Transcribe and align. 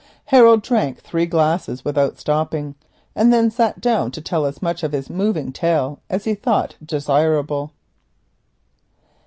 Harold 0.25 0.63
drank 0.63 0.97
three 0.99 1.27
glasses 1.27 1.83
of 1.85 1.95
milk, 1.95 2.75
and 3.15 3.31
then 3.31 3.51
sat 3.51 3.79
down 3.79 4.09
to 4.09 4.19
tell 4.19 4.47
as 4.47 4.59
much 4.59 4.81
of 4.81 4.93
his 4.93 5.11
moving 5.11 5.51
tale 5.53 5.99
as 6.09 6.23
he 6.25 6.33
thought 6.33 6.75
desirable. 6.83 7.71